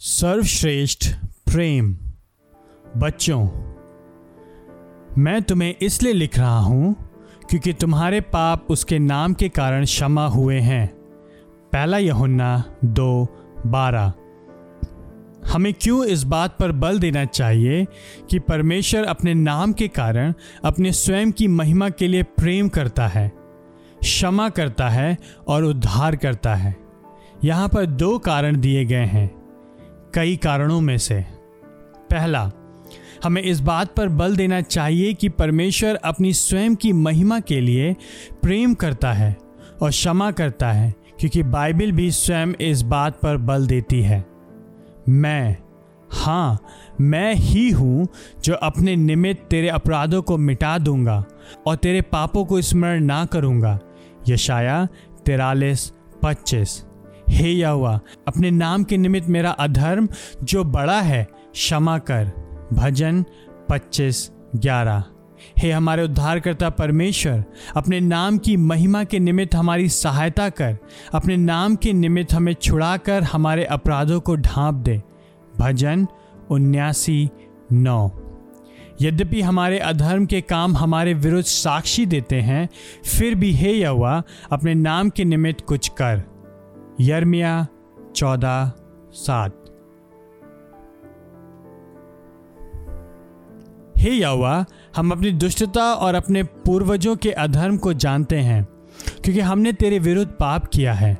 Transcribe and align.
सर्वश्रेष्ठ 0.00 1.06
प्रेम। 1.52 1.92
बच्चों, 2.96 3.40
मैं 5.18 5.42
तुम्हें 5.42 5.74
इसलिए 5.82 6.12
लिख 6.12 6.38
रहा 6.38 6.58
हूँ 6.58 6.94
क्योंकि 7.50 7.72
तुम्हारे 7.72 8.20
पाप 8.20 8.66
उसके 8.70 8.98
नाम 8.98 9.34
के 9.34 9.48
कारण 9.48 9.84
क्षमा 9.84 10.26
हुए 10.26 10.58
हैं। 10.58 10.86
पहला 11.72 11.98
यहुन्ना 11.98 12.62
दो 12.84 13.24
बारह। 13.66 14.12
हमें 15.52 15.72
क्यों 15.74 16.04
इस 16.04 16.22
बात 16.24 16.56
पर 16.58 16.72
बल 16.72 16.98
देना 16.98 17.24
चाहिए 17.24 17.84
कि 18.30 18.38
परमेश्वर 18.38 19.04
अपने 19.04 19.34
नाम 19.34 19.72
के 19.72 19.88
कारण 19.88 20.32
अपने 20.64 20.92
स्वयं 20.92 21.32
की 21.32 21.48
महिमा 21.48 21.88
के 21.90 22.08
लिए 22.08 22.22
प्रेम 22.22 22.68
करता 22.68 23.08
है, 23.08 23.28
क्षमा 24.00 24.48
करता 24.48 24.88
है 24.88 25.16
और 25.48 25.64
उद्धार 25.64 26.16
करता 26.16 26.54
है। 26.54 26.76
यहाँ 27.44 27.68
पर 27.68 27.86
दो 27.86 28.18
कारण 28.18 28.60
दिए 28.60 28.84
गए 28.84 29.04
हैं। 29.06 29.39
कई 30.14 30.36
कारणों 30.36 30.80
में 30.80 30.96
से। 30.98 31.20
पहला, 32.10 32.50
हमें 33.24 33.42
इस 33.42 33.60
बात 33.60 33.94
पर 33.94 34.08
बल 34.08 34.36
देना 34.36 34.60
चाहिए 34.60 35.12
कि 35.14 35.28
परमेश्वर 35.28 35.94
अपनी 35.94 36.32
स्वयं 36.32 36.74
की 36.74 36.92
महिमा 36.92 37.40
के 37.40 37.60
लिए 37.60 37.94
प्रेम 38.42 38.74
करता 38.74 39.12
है 39.12 39.36
और 39.82 39.90
क्षमा 39.90 40.30
करता 40.30 40.72
है, 40.72 40.94
क्योंकि 41.20 41.42
बाइबल 41.42 41.92
भी 41.92 42.10
स्वयं 42.10 42.54
इस 42.60 42.82
बात 42.82 43.20
पर 43.20 43.36
बल 43.36 43.66
देती 43.66 44.00
है। 44.02 44.24
मैं 45.08 45.56
हाँ 46.12 46.58
मैं 47.00 47.34
ही 47.34 47.70
हूँ 47.70 48.06
जो 48.44 48.54
अपने 48.54 48.96
निमित्त 48.96 49.46
तेरे 49.50 49.68
अपराधों 49.68 50.22
को 50.22 50.36
मिटा 50.36 50.76
दूँगा 50.78 51.24
और 51.66 51.76
तेरे 51.76 52.00
पापों 52.02 52.44
को 52.44 52.60
स्मरण 52.60 53.04
ना 53.04 53.24
करूँगा। 53.24 53.78
यशाया 54.28 54.86
तिरालीस, 55.26 55.92
पच्चीस। 56.22 56.84
हे 57.30 57.50
यहोवा, 57.50 58.00
अपने 58.28 58.50
नाम 58.50 58.84
के 58.84 58.96
निमित्त 58.96 59.28
मेरा 59.28 59.50
अधर्म 59.50 60.08
जो 60.44 60.64
बड़ा 60.64 61.00
है, 61.00 61.28
क्षमा 61.52 61.98
कर। 61.98 62.32
भजन 62.72 63.24
पच्चीस 63.68 64.30
ग्यारह। 64.56 65.04
हे 65.58 65.72
हमारे 65.72 66.04
उद्धारकर्ता 66.04 66.70
परमेश्वर, 66.70 67.44
अपने 67.76 68.00
नाम 68.00 68.38
की 68.38 68.56
महिमा 68.56 69.04
के 69.04 69.18
निमित्त 69.18 69.54
हमारी 69.54 69.88
सहायता 69.88 70.48
कर। 70.48 70.78
अपने 71.14 71.36
नाम 71.36 71.76
के 71.76 71.92
निमित्त 71.92 72.32
हमें 72.32 72.54
छुड़ाकर 72.54 73.22
हमारे 73.22 73.64
अपराधों 73.64 74.20
को 74.20 74.36
ढांप 74.36 74.74
दे। 74.74 75.02
भजन 75.58 76.06
उन्यासी 76.50 77.30
नौ। 77.72 78.10
यद्यपि 79.02 79.40
हमारे 79.40 79.78
अधर्म 79.78 80.26
के 80.26 80.40
काम 80.40 80.76
हमारे 80.76 81.14
विरुद्ध 81.14 81.44
साक्षी 81.44 82.06
देते 82.06 82.40
हैं, 82.40 82.68
फिर 83.04 83.34
भी 83.34 83.52
हे 83.52 83.72
यहुआ 83.72 84.22
अपने 84.52 84.74
नाम 84.74 85.10
के 85.10 85.24
निमित्त 85.24 85.64
कुछ 85.64 85.88
कर। 85.88 86.29
यर्मिया 87.00 87.66
चौदह 88.16 88.72
सात। 89.12 89.56
हे 93.96 94.10
यहुआ 94.10 94.64
हम 94.96 95.10
अपनी 95.10 95.30
दुष्टता 95.32 95.82
और 95.94 96.14
अपने 96.14 96.42
पूर्वजों 96.42 97.16
के 97.16 97.30
अधर्म 97.30 97.76
को 97.76 97.92
जानते 97.92 98.36
हैं, 98.36 98.64
क्योंकि 99.24 99.40
हमने 99.40 99.72
तेरे 99.72 99.98
विरुद्ध 99.98 100.30
पाप 100.32 100.66
किया 100.66 100.92
है। 100.92 101.18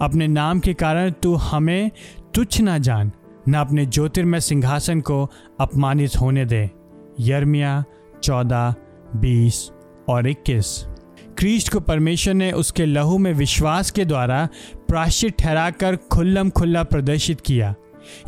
अपने 0.00 0.28
नाम 0.28 0.60
के 0.60 0.74
कारण 0.74 1.10
तू 1.10 1.34
हमें 1.34 1.90
तुच्छ 2.34 2.60
ना 2.60 2.78
जान, 2.78 3.12
न 3.48 3.54
अपने 3.54 3.86
ज्योतिर्मय 3.86 4.40
सिंहासन 4.40 5.00
को 5.00 5.26
अपमानित 5.60 6.16
होने 6.20 6.44
दे। 6.44 6.70
यर्मिया 7.20 7.84
चौदह, 8.22 8.74
बीस 9.16 9.70
और 10.08 10.28
इक्कीस। 10.28 10.86
क्रीस्ट 11.42 11.68
को 11.68 11.80
परमेश्वर 11.80 12.34
ने 12.34 12.52
उसके 12.52 12.84
लहू 12.86 13.18
में 13.18 13.32
विश्वास 13.32 13.90
के 13.90 14.04
द्वारा 14.04 14.48
प्राश्चित 14.88 15.34
ठहराकर 15.38 15.96
खुल्लम 15.96 16.50
खुल्ला 16.50 16.82
प्रदर्शित 16.82 17.40
किया। 17.40 17.74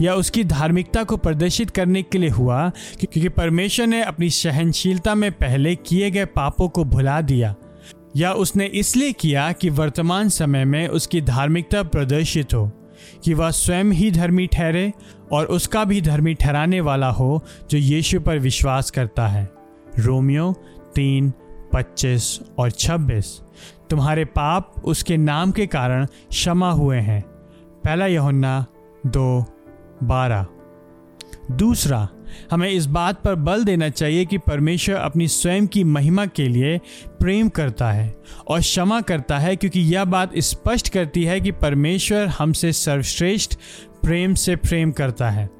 या 0.00 0.14
उसकी 0.14 0.44
धार्मिकता 0.44 1.04
को 1.04 1.16
प्रदर्शित 1.16 1.70
करने 1.70 2.02
के 2.02 2.18
लिए 2.18 2.30
हुआ 2.30 2.68
क्योंकि 3.00 3.28
परमेश्वर 3.28 3.86
ने 3.86 4.02
अपनी 4.02 4.30
सहनशीलता 4.30 5.14
में 5.14 5.32
पहले 5.32 5.74
किए 5.76 6.10
गए 6.10 6.24
पापों 6.24 6.68
को 6.68 6.84
भुला 6.84 7.20
दिया। 7.20 7.54
या 8.16 8.32
उसने 8.32 8.66
इसलिए 8.66 9.12
किया 9.12 9.52
कि 9.52 9.70
वर्तमान 9.70 10.28
समय 10.28 10.64
में 10.64 10.88
उसकी 10.88 11.20
धार्मिकता 11.20 11.82
प्रदर्शित 11.82 12.54
हो, 12.54 12.70
कि 13.24 13.34
वह 13.34 13.50
स्वयं 13.50 13.84
ही 13.84 14.10
धर्मी 14.10 14.46
ठहरे 14.46 14.92
और 15.32 15.46
उसका 15.46 15.84
भी 15.84 16.00
धर्मी 16.00 16.34
ठहराने 16.34 16.80
वाला 16.80 17.10
हो, 17.10 17.44
जो 17.70 17.78
यीशु 17.78 18.20
पर 18.20 18.38
विश्वास 18.38 18.90
करता 18.90 19.28
है। 19.28 19.48
रोमियो 19.98 20.52
तीन 20.94 21.32
पच्चीस 21.74 22.40
और 22.58 22.70
छब्बीस। 22.70 23.40
तुम्हारे 23.90 24.24
पाप 24.24 24.74
उसके 24.84 25.16
नाम 25.16 25.52
के 25.52 25.66
कारण 25.66 26.06
क्षमा 26.06 26.70
हुए 26.70 26.98
हैं। 26.98 27.22
पहला 27.84 28.06
यहुन्ना 28.06 28.66
दो, 29.06 29.44
बारह। 30.02 30.46
दूसरा, 31.50 32.08
हमें 32.50 32.70
इस 32.70 32.86
बात 32.86 33.22
पर 33.22 33.34
बल 33.34 33.64
देना 33.64 33.88
चाहिए 33.88 34.24
कि 34.24 34.38
परमेश्वर 34.38 34.94
अपनी 34.94 35.28
स्वयं 35.28 35.66
की 35.66 35.84
महिमा 35.84 36.26
के 36.26 36.48
लिए 36.48 36.78
प्रेम 37.06 37.48
करता 37.48 37.92
है 37.92 38.14
और 38.48 38.60
क्षमा 38.60 39.00
करता 39.00 39.38
है 39.38 39.56
क्योंकि 39.56 39.80
यह 39.80 40.04
बात 40.04 40.32
स्पष्ट 40.38 40.88
करती 40.88 41.24
है 41.24 41.40
कि 41.40 41.52
परमेश्वर 41.52 42.26
हमसे 42.26 42.72
सर्वश्रेष्ठ 42.72 43.54
प्रेम 44.02 44.34
से 44.34 44.56
प्रेम 44.56 44.92
करता 44.92 45.30
है। 45.30 45.50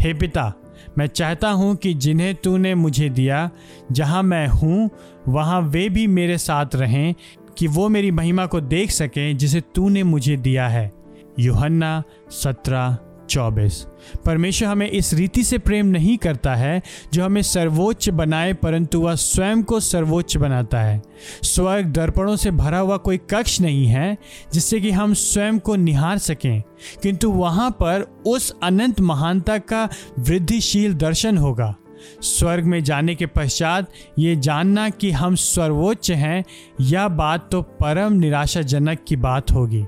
हे 0.00 0.14
पिता 0.14 0.54
मैं 0.98 1.06
चाहता 1.06 1.50
हूँ 1.50 1.76
कि 1.76 1.94
जिन्हें 1.94 2.34
तूने 2.34 2.74
मुझे 2.74 3.08
दिया, 3.08 3.50
जहाँ 3.92 4.22
मैं 4.22 4.48
हूँ, 4.48 4.90
वहाँ 5.28 5.60
वे 5.60 5.88
भी 5.88 6.06
मेरे 6.06 6.38
साथ 6.38 6.66
रहें, 6.74 7.14
कि 7.58 7.66
वो 7.66 7.88
मेरी 7.88 8.10
महिमा 8.10 8.46
को 8.46 8.60
देख 8.60 8.90
सकें 8.90 9.36
जिसे 9.36 9.60
तूने 9.60 10.02
मुझे 10.02 10.36
दिया 10.36 10.68
है। 10.68 10.92
यूहन्ना 11.38 12.02
सत्रह 12.30 12.98
चौबीस। 13.30 13.86
परमेश्वर 14.24 14.68
हमें 14.68 14.90
इस 14.90 15.14
रीति 15.14 15.44
से 15.44 15.58
प्रेम 15.58 15.86
नहीं 15.86 16.18
करता 16.18 16.54
है, 16.54 16.82
जो 17.12 17.24
हमें 17.24 17.42
सर्वोच्च 17.42 18.08
बनाए, 18.08 18.52
परंतु 18.52 19.00
वह 19.00 19.14
स्वयं 19.14 19.62
को 19.62 19.80
सर्वोच्च 19.80 20.36
बनाता 20.36 20.80
है। 20.80 21.02
स्वर्ग 21.42 21.86
दर्पणों 21.86 22.36
से 22.36 22.50
भरा 22.50 22.78
हुआ 22.78 22.96
कोई 22.96 23.16
कक्ष 23.16 23.60
नहीं 23.60 23.86
है, 23.86 24.18
जिससे 24.52 24.80
कि 24.80 24.90
हम 24.90 25.14
स्वयं 25.14 25.58
को 25.58 25.76
निहार 25.76 26.18
सकें। 26.18 26.62
किंतु 27.02 27.30
वहाँ 27.30 27.70
पर 27.70 28.22
उस 28.26 28.54
अनंत 28.62 29.00
महानता 29.00 29.58
का 29.58 29.88
वृद्धिशील 30.18 30.94
दर्शन 30.94 31.38
होगा। 31.38 31.76
स्वर्ग 32.22 32.64
में 32.64 32.84
जाने 32.84 33.14
के 33.14 33.26
पश्चात 33.26 33.90
ये 34.18 34.36
जानना 34.36 34.88
कि 34.88 35.10
हम 35.10 35.34
सर्वोच्च 35.34 36.10
हैं, 36.10 36.44
यह 36.80 37.08
बात 37.08 37.48
तो 37.52 37.62
परम 37.62 38.12
निराशाजनक 38.12 38.98
की 39.08 39.16
बात 39.16 39.50
होगी। 39.50 39.84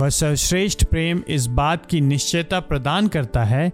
वह 0.00 0.08
सर्वश्रेष्ठ 0.08 0.84
प्रेम 0.84 1.22
इस 1.28 1.46
बात 1.46 1.86
की 1.86 2.00
निश्चयता 2.00 2.60
प्रदान 2.60 3.08
करता 3.08 3.44
है 3.44 3.72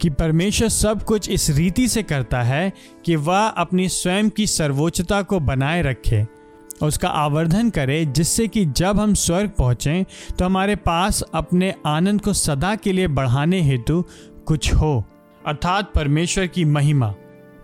कि 0.00 0.10
परमेश्वर 0.10 0.68
सब 0.68 1.02
कुछ 1.02 1.28
इस 1.28 1.50
रीति 1.50 1.88
से 1.88 2.02
करता 2.02 2.42
है 2.42 2.72
कि 3.04 3.16
वह 3.16 3.46
अपनी 3.46 3.88
स्वयं 3.88 4.30
की 4.30 4.46
सर्वोच्चता 4.46 5.22
को 5.22 5.40
बनाए 5.40 5.82
रखे 5.82 6.22
और 6.82 6.88
उसका 6.88 7.08
आवर्धन 7.08 7.70
करे, 7.70 8.04
जिससे 8.06 8.48
कि 8.48 8.64
जब 8.66 9.00
हम 9.00 9.14
स्वर्ग 9.14 9.50
पहुँचें 9.50 10.04
तो 10.38 10.44
हमारे 10.44 10.76
पास 10.76 11.22
अपने 11.34 11.74
आनंद 11.86 12.20
को 12.20 12.32
सदा 12.32 12.74
के 12.74 12.92
लिए 12.92 13.08
बढ़ाने 13.08 13.62
हेतु 13.62 14.04
कुछ 14.46 14.74
हो। 14.74 15.04
अर्थात 15.46 15.92
परमेश्वर 15.92 16.46
की 16.46 16.64
महिमा। 16.64 17.14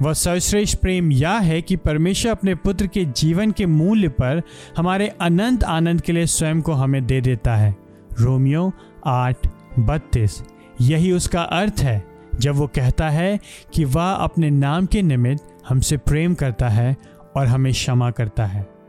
वह 0.02 0.12
सर्वश्रेष्ठ 0.12 0.78
प्रेम 0.78 1.12
यह 1.12 1.30
है 1.30 1.62
कि 1.62 1.76
परमेश्वर 1.76 2.32
अपने 2.32 2.54
पुत्र 2.54 2.86
के 2.86 3.04
जीवन 3.04 3.50
के 3.50 3.66
मूल्य 3.66 4.08
पर 4.08 4.42
हमारे 4.76 5.08
अनंत 5.08 5.64
आनंद 5.64 6.00
के 6.00 6.12
लिए 6.12 6.26
स्वयं 6.26 6.62
को 6.62 6.72
हमें 6.72 7.06
दे 7.06 7.20
देता 7.20 7.56
है। 7.56 7.76
रोमियो 8.20 8.72
आठ, 9.06 9.36
बत्तीस। 9.78 10.42
यही 10.80 11.12
उसका 11.12 11.42
अर्थ 11.42 11.74
है, 11.78 12.06
जब 12.34 12.54
वो 12.54 12.66
कहता 12.66 13.08
है 13.08 13.40
कि 13.74 13.84
वह 13.84 14.10
अपने 14.10 14.50
नाम 14.50 14.86
के 14.86 15.02
निमित्त 15.02 15.58
हमसे 15.68 15.96
प्रेम 15.96 16.34
करता 16.34 16.68
है 16.68 16.96
और 17.36 17.46
हमें 17.46 17.72
क्षमा 17.72 18.10
करता 18.10 18.46
है। 18.46 18.79